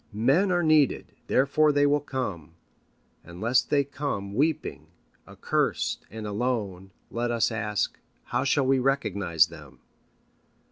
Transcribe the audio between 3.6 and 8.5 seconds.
they come weeping, accursed, and alone, let us ask, how